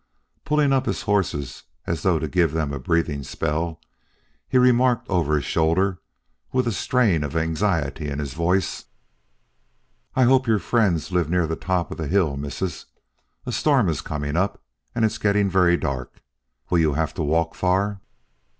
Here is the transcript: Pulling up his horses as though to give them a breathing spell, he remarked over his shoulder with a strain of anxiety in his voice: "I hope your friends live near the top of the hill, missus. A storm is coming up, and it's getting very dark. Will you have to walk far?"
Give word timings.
Pulling 0.45 0.73
up 0.73 0.87
his 0.87 1.03
horses 1.03 1.61
as 1.85 2.01
though 2.01 2.17
to 2.17 2.27
give 2.27 2.53
them 2.53 2.73
a 2.73 2.79
breathing 2.79 3.21
spell, 3.21 3.79
he 4.49 4.57
remarked 4.57 5.07
over 5.11 5.35
his 5.35 5.45
shoulder 5.45 5.99
with 6.51 6.65
a 6.67 6.71
strain 6.71 7.23
of 7.23 7.35
anxiety 7.35 8.09
in 8.09 8.17
his 8.17 8.33
voice: 8.33 8.85
"I 10.15 10.23
hope 10.23 10.47
your 10.47 10.57
friends 10.57 11.11
live 11.11 11.29
near 11.29 11.45
the 11.45 11.55
top 11.55 11.91
of 11.91 11.97
the 11.99 12.07
hill, 12.07 12.35
missus. 12.35 12.87
A 13.45 13.51
storm 13.51 13.89
is 13.89 14.01
coming 14.01 14.35
up, 14.35 14.59
and 14.95 15.05
it's 15.05 15.19
getting 15.19 15.51
very 15.51 15.77
dark. 15.77 16.23
Will 16.71 16.79
you 16.79 16.93
have 16.93 17.13
to 17.13 17.21
walk 17.21 17.53
far?" 17.53 18.01